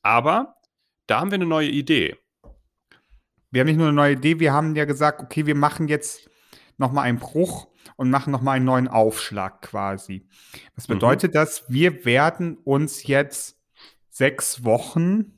Aber 0.02 0.56
da 1.08 1.20
haben 1.20 1.30
wir 1.30 1.36
eine 1.36 1.46
neue 1.46 1.68
Idee. 1.68 2.16
Wir 3.52 3.62
haben 3.62 3.68
nicht 3.68 3.78
nur 3.78 3.88
eine 3.88 3.96
neue 3.96 4.14
Idee, 4.14 4.40
wir 4.40 4.54
haben 4.54 4.74
ja 4.76 4.86
gesagt, 4.86 5.22
okay, 5.22 5.46
wir 5.46 5.56
machen 5.56 5.90
jetzt 5.90 6.30
nochmal 6.78 7.04
einen 7.04 7.20
Bruch 7.20 7.68
und 7.98 8.10
machen 8.10 8.32
nochmal 8.32 8.56
einen 8.56 8.66
neuen 8.66 8.88
Aufschlag 8.88 9.62
quasi. 9.62 10.26
Was 10.76 10.88
mhm. 10.88 10.94
bedeutet 10.94 11.32
mhm. 11.32 11.36
das? 11.36 11.66
Wir 11.68 12.06
werden 12.06 12.58
uns 12.64 13.06
jetzt 13.08 13.60
sechs 14.10 14.64
Wochen 14.64 15.35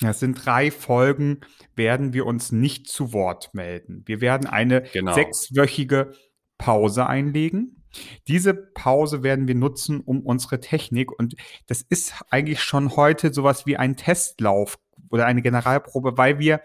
das 0.00 0.20
sind 0.20 0.34
drei 0.44 0.70
Folgen, 0.70 1.40
werden 1.74 2.12
wir 2.12 2.26
uns 2.26 2.52
nicht 2.52 2.88
zu 2.88 3.12
Wort 3.12 3.52
melden. 3.52 4.02
Wir 4.06 4.20
werden 4.20 4.46
eine 4.46 4.82
genau. 4.82 5.12
sechswöchige 5.12 6.12
Pause 6.56 7.06
einlegen. 7.06 7.84
Diese 8.28 8.54
Pause 8.54 9.22
werden 9.22 9.48
wir 9.48 9.54
nutzen, 9.54 10.00
um 10.00 10.20
unsere 10.20 10.60
Technik, 10.60 11.10
und 11.10 11.34
das 11.66 11.82
ist 11.82 12.14
eigentlich 12.30 12.62
schon 12.62 12.96
heute 12.96 13.32
sowas 13.32 13.66
wie 13.66 13.76
ein 13.76 13.96
Testlauf 13.96 14.78
oder 15.10 15.26
eine 15.26 15.42
Generalprobe, 15.42 16.16
weil 16.16 16.38
wir 16.38 16.60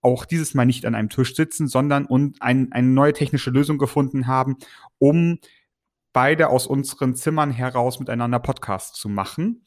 auch 0.00 0.24
dieses 0.24 0.54
Mal 0.54 0.64
nicht 0.64 0.84
an 0.84 0.94
einem 0.94 1.08
Tisch 1.08 1.34
sitzen, 1.36 1.68
sondern 1.68 2.06
und 2.06 2.42
ein, 2.42 2.72
eine 2.72 2.88
neue 2.88 3.12
technische 3.12 3.50
Lösung 3.50 3.78
gefunden 3.78 4.26
haben, 4.26 4.56
um 4.98 5.38
beide 6.12 6.48
aus 6.48 6.66
unseren 6.66 7.14
Zimmern 7.14 7.50
heraus 7.50 8.00
miteinander 8.00 8.40
Podcasts 8.40 8.98
zu 8.98 9.08
machen. 9.08 9.64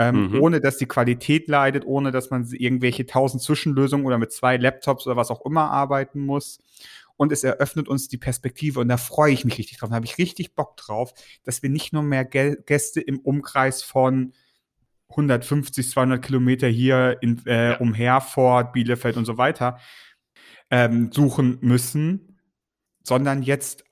Ähm, 0.00 0.30
mhm. 0.30 0.40
ohne 0.40 0.60
dass 0.62 0.78
die 0.78 0.86
Qualität 0.86 1.46
leidet, 1.46 1.84
ohne 1.84 2.10
dass 2.10 2.30
man 2.30 2.48
irgendwelche 2.52 3.04
tausend 3.04 3.42
Zwischenlösungen 3.42 4.06
oder 4.06 4.16
mit 4.16 4.32
zwei 4.32 4.56
Laptops 4.56 5.06
oder 5.06 5.16
was 5.16 5.30
auch 5.30 5.44
immer 5.44 5.70
arbeiten 5.70 6.20
muss. 6.20 6.58
Und 7.18 7.32
es 7.32 7.44
eröffnet 7.44 7.86
uns 7.86 8.08
die 8.08 8.16
Perspektive 8.16 8.80
und 8.80 8.88
da 8.88 8.96
freue 8.96 9.34
ich 9.34 9.44
mich 9.44 9.58
richtig 9.58 9.76
drauf. 9.76 9.90
Da 9.90 9.96
habe 9.96 10.06
ich 10.06 10.16
richtig 10.16 10.54
Bock 10.54 10.78
drauf, 10.78 11.12
dass 11.44 11.62
wir 11.62 11.68
nicht 11.68 11.92
nur 11.92 12.02
mehr 12.02 12.24
Gäste 12.24 13.02
im 13.02 13.18
Umkreis 13.18 13.82
von 13.82 14.32
150, 15.10 15.90
200 15.90 16.24
Kilometer 16.24 16.66
hier 16.66 17.18
in, 17.20 17.44
äh, 17.44 17.72
ja. 17.72 17.76
um 17.76 17.92
Herford, 17.92 18.72
Bielefeld 18.72 19.18
und 19.18 19.26
so 19.26 19.36
weiter 19.36 19.78
ähm, 20.70 21.10
suchen 21.12 21.58
müssen, 21.60 22.38
sondern 23.02 23.42
jetzt 23.42 23.84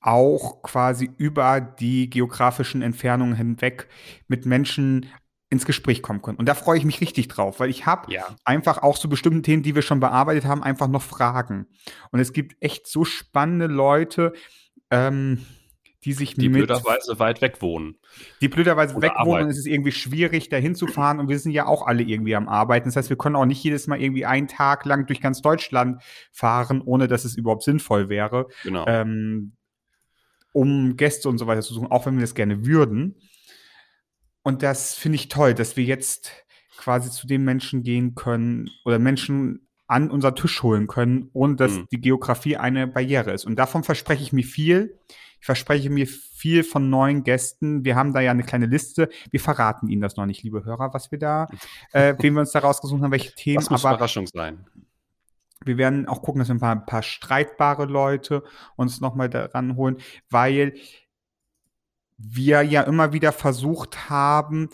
auch 0.00 0.62
quasi 0.62 1.10
über 1.18 1.60
die 1.60 2.08
geografischen 2.08 2.80
Entfernungen 2.80 3.34
hinweg 3.34 3.88
mit 4.26 4.46
Menschen 4.46 5.10
ins 5.50 5.66
Gespräch 5.66 6.00
kommen 6.00 6.22
können. 6.22 6.38
Und 6.38 6.48
da 6.48 6.54
freue 6.54 6.78
ich 6.78 6.84
mich 6.84 7.00
richtig 7.00 7.28
drauf, 7.28 7.58
weil 7.58 7.70
ich 7.70 7.84
habe 7.84 8.12
ja. 8.12 8.24
einfach 8.44 8.78
auch 8.82 8.96
zu 8.96 9.02
so 9.02 9.08
bestimmten 9.08 9.42
Themen, 9.42 9.64
die 9.64 9.74
wir 9.74 9.82
schon 9.82 9.98
bearbeitet 9.98 10.44
haben, 10.44 10.62
einfach 10.62 10.86
noch 10.88 11.02
Fragen. 11.02 11.66
Und 12.12 12.20
es 12.20 12.32
gibt 12.32 12.56
echt 12.60 12.86
so 12.86 13.04
spannende 13.04 13.66
Leute, 13.66 14.32
ähm, 14.90 15.44
die 16.04 16.12
sich 16.14 16.34
die 16.34 16.48
mit, 16.48 16.66
blöderweise 16.66 17.18
weit 17.18 17.42
weg 17.42 17.60
wohnen. 17.60 17.96
Die 18.40 18.48
blöderweise 18.48 18.94
weg 19.02 19.10
arbeiten. 19.10 19.28
wohnen 19.28 19.44
und 19.44 19.50
es 19.50 19.58
ist 19.58 19.66
irgendwie 19.66 19.92
schwierig, 19.92 20.48
da 20.48 20.56
hinzufahren 20.56 21.18
und 21.18 21.28
wir 21.28 21.38
sind 21.38 21.52
ja 21.52 21.66
auch 21.66 21.86
alle 21.86 22.02
irgendwie 22.02 22.36
am 22.36 22.48
Arbeiten. 22.48 22.88
Das 22.88 22.96
heißt, 22.96 23.10
wir 23.10 23.18
können 23.18 23.36
auch 23.36 23.44
nicht 23.44 23.62
jedes 23.62 23.86
Mal 23.86 24.00
irgendwie 24.00 24.24
einen 24.24 24.48
Tag 24.48 24.86
lang 24.86 25.06
durch 25.06 25.20
ganz 25.20 25.42
Deutschland 25.42 26.00
fahren, 26.32 26.80
ohne 26.80 27.06
dass 27.06 27.24
es 27.24 27.36
überhaupt 27.36 27.64
sinnvoll 27.64 28.08
wäre, 28.08 28.46
genau. 28.62 28.86
ähm, 28.86 29.52
um 30.52 30.96
Gäste 30.96 31.28
und 31.28 31.38
so 31.38 31.46
weiter 31.46 31.60
zu 31.60 31.74
suchen, 31.74 31.90
auch 31.90 32.06
wenn 32.06 32.14
wir 32.14 32.22
das 32.22 32.34
gerne 32.34 32.64
würden. 32.64 33.16
Und 34.42 34.62
das 34.62 34.94
finde 34.94 35.16
ich 35.16 35.28
toll, 35.28 35.54
dass 35.54 35.76
wir 35.76 35.84
jetzt 35.84 36.32
quasi 36.76 37.10
zu 37.10 37.26
den 37.26 37.44
Menschen 37.44 37.82
gehen 37.82 38.14
können 38.14 38.70
oder 38.84 38.98
Menschen 38.98 39.68
an 39.86 40.10
unser 40.10 40.34
Tisch 40.34 40.62
holen 40.62 40.86
können, 40.86 41.30
ohne 41.32 41.56
dass 41.56 41.72
mhm. 41.72 41.88
die 41.90 42.00
Geografie 42.00 42.56
eine 42.56 42.86
Barriere 42.86 43.32
ist. 43.32 43.44
Und 43.44 43.56
davon 43.56 43.82
verspreche 43.82 44.22
ich 44.22 44.32
mir 44.32 44.44
viel. 44.44 44.98
Ich 45.40 45.46
verspreche 45.46 45.90
mir 45.90 46.06
viel 46.06 46.62
von 46.64 46.90
neuen 46.90 47.24
Gästen. 47.24 47.84
Wir 47.84 47.96
haben 47.96 48.12
da 48.12 48.20
ja 48.20 48.30
eine 48.30 48.44
kleine 48.44 48.66
Liste. 48.66 49.08
Wir 49.30 49.40
verraten 49.40 49.88
Ihnen 49.88 50.00
das 50.00 50.16
noch 50.16 50.26
nicht, 50.26 50.42
liebe 50.42 50.64
Hörer, 50.64 50.94
was 50.94 51.10
wir 51.10 51.18
da, 51.18 51.48
äh, 51.92 52.14
wen 52.18 52.34
wir 52.34 52.40
uns 52.40 52.52
da 52.52 52.60
rausgesucht 52.60 53.02
haben, 53.02 53.10
welche 53.10 53.34
Themen. 53.34 53.56
Das 53.56 53.68
muss 53.68 53.84
aber 53.84 53.96
Überraschung 53.96 54.26
sein. 54.26 54.64
Wir 55.64 55.76
werden 55.76 56.08
auch 56.08 56.22
gucken, 56.22 56.38
dass 56.38 56.48
wir 56.48 56.54
ein 56.54 56.60
paar, 56.60 56.76
ein 56.76 56.86
paar 56.86 57.02
streitbare 57.02 57.84
Leute 57.84 58.44
uns 58.76 59.00
nochmal 59.00 59.28
daran 59.28 59.76
holen, 59.76 59.98
weil 60.30 60.74
wir 62.22 62.62
ja 62.62 62.82
immer 62.82 63.12
wieder 63.12 63.32
versucht 63.32 64.10
haben, 64.10 64.68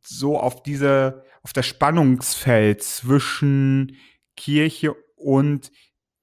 so 0.00 0.38
auf 0.38 0.62
diese, 0.62 1.24
auf 1.42 1.52
das 1.52 1.66
Spannungsfeld 1.66 2.82
zwischen 2.82 3.96
Kirche 4.36 4.94
und 5.16 5.70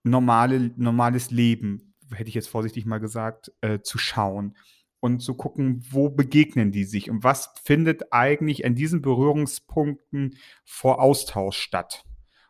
normale, 0.03 0.71
normales 0.75 1.31
Leben 1.31 1.95
hätte 2.11 2.29
ich 2.29 2.35
jetzt 2.35 2.49
vorsichtig 2.49 2.85
mal 2.85 2.99
gesagt, 2.99 3.51
äh, 3.61 3.79
zu 3.81 3.97
schauen 3.97 4.57
und 4.99 5.19
zu 5.19 5.35
gucken, 5.35 5.85
wo 5.89 6.09
begegnen 6.09 6.71
die 6.71 6.83
sich 6.83 7.09
und 7.09 7.23
was 7.23 7.53
findet 7.63 8.11
eigentlich 8.11 8.65
an 8.65 8.75
diesen 8.75 9.01
Berührungspunkten 9.01 10.37
vor 10.65 11.01
Austausch 11.01 11.57
statt. 11.57 12.03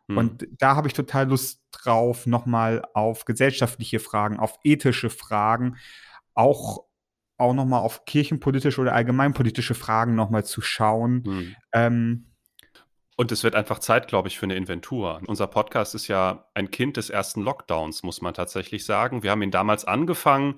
Hm. 0.08 0.18
Und 0.18 0.48
da 0.58 0.75
habe 0.75 0.88
ich 0.88 0.94
total 0.94 1.27
Lust 1.27 1.62
drauf, 1.72 2.25
nochmal 2.25 2.86
auf 2.94 3.25
gesellschaftliche 3.25 4.00
Fragen, 4.00 4.39
auf 4.39 4.58
ethische 4.63 5.10
Fragen, 5.10 5.77
auch 6.34 6.86
auch 7.39 7.53
nochmal 7.53 7.81
auf 7.81 8.05
kirchenpolitische 8.05 8.81
oder 8.81 8.93
allgemeinpolitische 8.93 9.75
Fragen 9.75 10.15
nochmal 10.15 10.46
zu 10.46 10.62
schauen. 10.62 11.24
Hm. 11.25 11.55
Ähm, 11.74 12.25
und 13.15 13.34
es 13.34 13.43
wird 13.43 13.53
einfach 13.53 13.79
Zeit, 13.79 14.08
glaube 14.08 14.29
ich, 14.29 14.39
für 14.39 14.46
eine 14.46 14.55
Inventur. 14.55 15.22
Unser 15.27 15.48
Podcast 15.48 15.93
ist 15.93 16.08
ja 16.08 16.46
ein 16.53 16.72
Kind 16.72 16.96
des 16.96 17.10
ersten 17.10 17.41
Lockdowns, 17.41 18.01
muss 18.01 18.22
man 18.22 18.34
tatsächlich 18.34 18.86
sagen. 18.86 19.24
Wir 19.24 19.31
haben 19.31 19.41
ihn 19.41 19.51
damals 19.51 19.84
angefangen, 19.84 20.55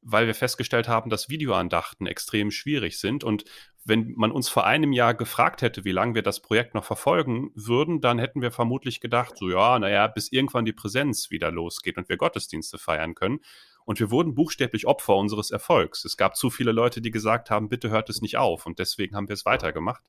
weil 0.00 0.26
wir 0.28 0.34
festgestellt 0.34 0.86
haben, 0.86 1.10
dass 1.10 1.28
Videoandachten 1.28 2.06
extrem 2.06 2.52
schwierig 2.52 3.00
sind. 3.00 3.24
Und 3.24 3.44
wenn 3.84 4.12
man 4.16 4.30
uns 4.30 4.48
vor 4.48 4.64
einem 4.64 4.92
Jahr 4.92 5.14
gefragt 5.14 5.62
hätte, 5.62 5.84
wie 5.84 5.90
lange 5.90 6.14
wir 6.14 6.22
das 6.22 6.40
Projekt 6.40 6.74
noch 6.74 6.84
verfolgen 6.84 7.50
würden, 7.56 8.00
dann 8.00 8.20
hätten 8.20 8.42
wir 8.42 8.52
vermutlich 8.52 9.00
gedacht, 9.00 9.36
so 9.36 9.50
ja, 9.50 9.76
naja, 9.78 10.06
bis 10.06 10.30
irgendwann 10.30 10.64
die 10.64 10.72
Präsenz 10.72 11.30
wieder 11.30 11.50
losgeht 11.50 11.98
und 11.98 12.08
wir 12.08 12.16
Gottesdienste 12.16 12.78
feiern 12.78 13.14
können. 13.14 13.40
Und 13.84 14.00
wir 14.00 14.10
wurden 14.10 14.34
buchstäblich 14.34 14.86
Opfer 14.86 15.16
unseres 15.16 15.50
Erfolgs. 15.50 16.04
Es 16.04 16.16
gab 16.16 16.36
zu 16.36 16.50
viele 16.50 16.72
Leute, 16.72 17.00
die 17.00 17.10
gesagt 17.10 17.50
haben, 17.50 17.68
bitte 17.68 17.90
hört 17.90 18.08
es 18.10 18.22
nicht 18.22 18.36
auf. 18.36 18.66
Und 18.66 18.78
deswegen 18.78 19.16
haben 19.16 19.28
wir 19.28 19.34
es 19.34 19.44
weitergemacht. 19.44 20.04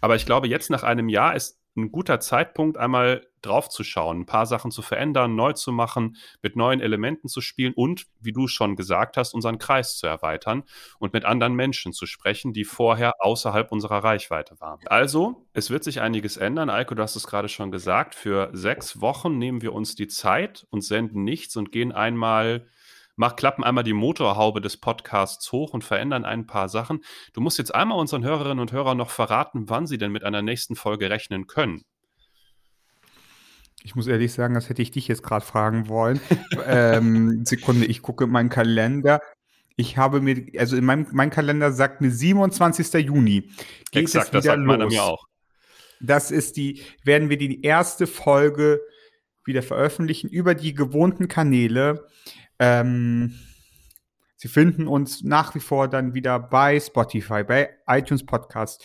Aber 0.00 0.16
ich 0.16 0.26
glaube, 0.26 0.48
jetzt 0.48 0.70
nach 0.70 0.82
einem 0.82 1.08
Jahr 1.08 1.34
ist 1.34 1.60
ein 1.76 1.92
guter 1.92 2.20
Zeitpunkt, 2.20 2.76
einmal 2.76 3.26
draufzuschauen, 3.42 4.20
ein 4.20 4.26
paar 4.26 4.44
Sachen 4.44 4.70
zu 4.70 4.82
verändern, 4.82 5.34
neu 5.34 5.52
zu 5.52 5.72
machen, 5.72 6.16
mit 6.42 6.56
neuen 6.56 6.80
Elementen 6.80 7.28
zu 7.28 7.40
spielen 7.40 7.72
und, 7.74 8.06
wie 8.20 8.32
du 8.32 8.48
schon 8.48 8.76
gesagt 8.76 9.16
hast, 9.16 9.34
unseren 9.34 9.58
Kreis 9.58 9.96
zu 9.96 10.06
erweitern 10.06 10.64
und 10.98 11.12
mit 11.12 11.24
anderen 11.24 11.54
Menschen 11.54 11.92
zu 11.92 12.06
sprechen, 12.06 12.52
die 12.52 12.64
vorher 12.64 13.14
außerhalb 13.20 13.70
unserer 13.70 14.02
Reichweite 14.02 14.60
waren. 14.60 14.80
Also, 14.86 15.46
es 15.52 15.70
wird 15.70 15.84
sich 15.84 16.00
einiges 16.00 16.36
ändern. 16.36 16.70
Eiko, 16.70 16.94
du 16.94 17.02
hast 17.02 17.16
es 17.16 17.26
gerade 17.26 17.48
schon 17.48 17.70
gesagt. 17.70 18.14
Für 18.14 18.50
sechs 18.52 19.00
Wochen 19.00 19.38
nehmen 19.38 19.62
wir 19.62 19.72
uns 19.72 19.94
die 19.94 20.08
Zeit 20.08 20.66
und 20.70 20.82
senden 20.82 21.22
nichts 21.22 21.56
und 21.56 21.72
gehen 21.72 21.92
einmal 21.92 22.66
mach, 23.20 23.36
klappen 23.36 23.62
einmal 23.62 23.84
die 23.84 23.92
Motorhaube 23.92 24.62
des 24.62 24.78
Podcasts 24.78 25.52
hoch 25.52 25.74
und 25.74 25.84
verändern 25.84 26.24
ein 26.24 26.46
paar 26.46 26.70
Sachen. 26.70 27.04
Du 27.34 27.42
musst 27.42 27.58
jetzt 27.58 27.74
einmal 27.74 27.98
unseren 27.98 28.24
Hörerinnen 28.24 28.58
und 28.58 28.72
Hörern 28.72 28.96
noch 28.96 29.10
verraten, 29.10 29.68
wann 29.68 29.86
sie 29.86 29.98
denn 29.98 30.10
mit 30.10 30.24
einer 30.24 30.40
nächsten 30.40 30.74
Folge 30.74 31.10
rechnen 31.10 31.46
können. 31.46 31.82
Ich 33.82 33.94
muss 33.94 34.06
ehrlich 34.06 34.32
sagen, 34.32 34.54
das 34.54 34.70
hätte 34.70 34.80
ich 34.80 34.90
dich 34.90 35.06
jetzt 35.06 35.22
gerade 35.22 35.44
fragen 35.44 35.88
wollen. 35.88 36.18
ähm, 36.66 37.44
Sekunde, 37.44 37.84
ich 37.84 38.00
gucke 38.00 38.24
in 38.24 38.30
meinen 38.30 38.48
Kalender. 38.48 39.20
Ich 39.76 39.98
habe 39.98 40.22
mir, 40.22 40.46
also 40.58 40.76
in 40.76 40.86
meinem 40.86 41.06
mein 41.12 41.28
Kalender 41.28 41.72
sagt 41.72 42.00
mir 42.00 42.10
27. 42.10 43.04
Juni. 43.04 43.50
Geht 43.90 44.04
Exakt, 44.04 44.28
es 44.28 44.32
wieder 44.32 44.38
das 44.38 44.44
sagt 44.46 44.62
los. 44.62 44.92
mir 44.92 45.04
auch. 45.04 45.26
Das 46.00 46.30
ist 46.30 46.56
die, 46.56 46.82
werden 47.04 47.28
wir 47.28 47.36
die 47.36 47.62
erste 47.62 48.06
Folge 48.06 48.80
wieder 49.44 49.62
veröffentlichen 49.62 50.30
über 50.30 50.54
die 50.54 50.74
gewohnten 50.74 51.28
Kanäle. 51.28 52.06
Ähm, 52.60 53.34
Sie 54.36 54.48
finden 54.48 54.86
uns 54.86 55.22
nach 55.22 55.54
wie 55.54 55.60
vor 55.60 55.86
dann 55.86 56.14
wieder 56.14 56.38
bei 56.38 56.80
Spotify, 56.80 57.44
bei 57.44 57.76
iTunes 57.86 58.24
Podcast, 58.24 58.82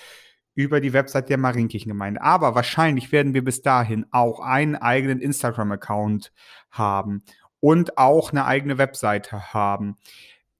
über 0.54 0.82
die 0.82 0.92
Website 0.92 1.30
der 1.30 1.38
Marienkirchengemeinde. 1.38 2.22
Aber 2.22 2.56
wahrscheinlich 2.56 3.14
werden 3.14 3.34
wir 3.34 3.42
bis 3.42 3.62
dahin 3.62 4.06
auch 4.12 4.42
einen 4.42 4.76
eigenen 4.76 5.22
Instagram-Account 5.22 6.34
haben 6.72 7.24
und 7.62 7.98
auch 7.98 8.32
eine 8.32 8.46
eigene 8.46 8.78
Webseite 8.78 9.54
haben. 9.54 9.98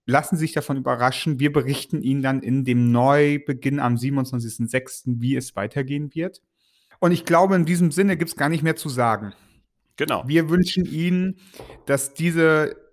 Lassen 0.06 0.38
Sie 0.38 0.46
sich 0.46 0.54
davon 0.54 0.78
überraschen. 0.78 1.42
Wir 1.42 1.52
berichten 1.52 2.02
Ihnen 2.02 2.22
dann 2.22 2.42
in 2.42 2.64
dem 2.64 2.92
Neubeginn 2.94 3.82
am 3.82 3.96
27.06., 3.96 5.20
wie 5.20 5.36
es 5.36 5.58
weitergehen 5.58 6.16
wird. 6.16 6.42
Und 7.00 7.12
ich 7.12 7.26
glaube, 7.26 7.56
in 7.56 7.66
diesem 7.66 7.92
Sinne 7.92 8.16
gibt 8.16 8.32
es 8.32 8.38
gar 8.38 8.48
nicht 8.48 8.64
mehr 8.64 8.78
zu 8.78 8.88
sagen. 8.88 9.34
Genau. 9.98 10.24
Wir 10.26 10.50
wünschen 10.50 10.86
Ihnen, 10.86 11.38
dass 11.86 12.14
diese 12.14 12.85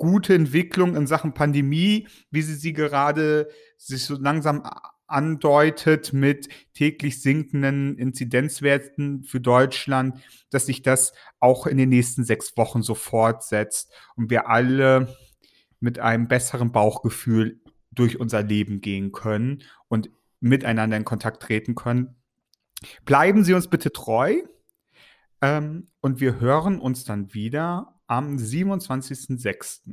gute 0.00 0.34
Entwicklung 0.34 0.96
in 0.96 1.06
Sachen 1.06 1.34
Pandemie, 1.34 2.08
wie 2.30 2.40
sie 2.40 2.54
sie 2.54 2.72
gerade 2.72 3.48
sich 3.76 4.06
so 4.06 4.16
langsam 4.16 4.62
andeutet 5.06 6.14
mit 6.14 6.48
täglich 6.72 7.20
sinkenden 7.20 7.98
Inzidenzwerten 7.98 9.22
für 9.24 9.40
Deutschland, 9.40 10.18
dass 10.48 10.66
sich 10.66 10.80
das 10.80 11.12
auch 11.38 11.66
in 11.66 11.76
den 11.76 11.90
nächsten 11.90 12.24
sechs 12.24 12.56
Wochen 12.56 12.82
so 12.82 12.94
fortsetzt 12.94 13.92
und 14.16 14.30
wir 14.30 14.48
alle 14.48 15.14
mit 15.80 15.98
einem 15.98 16.28
besseren 16.28 16.72
Bauchgefühl 16.72 17.60
durch 17.92 18.18
unser 18.18 18.42
Leben 18.42 18.80
gehen 18.80 19.12
können 19.12 19.62
und 19.88 20.08
miteinander 20.40 20.96
in 20.96 21.04
Kontakt 21.04 21.42
treten 21.42 21.74
können. 21.74 22.16
Bleiben 23.04 23.44
Sie 23.44 23.52
uns 23.52 23.68
bitte 23.68 23.92
treu 23.92 24.40
ähm, 25.42 25.88
und 26.00 26.20
wir 26.20 26.40
hören 26.40 26.78
uns 26.78 27.04
dann 27.04 27.34
wieder 27.34 27.99
am 28.10 28.36
27.06. 28.36 29.92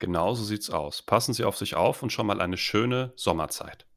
Genau 0.00 0.34
so 0.34 0.42
sieht's 0.42 0.70
aus. 0.70 1.02
Passen 1.02 1.34
Sie 1.34 1.44
auf 1.44 1.56
sich 1.56 1.76
auf 1.76 2.02
und 2.02 2.10
schon 2.10 2.26
mal 2.26 2.40
eine 2.40 2.56
schöne 2.56 3.12
Sommerzeit. 3.14 3.87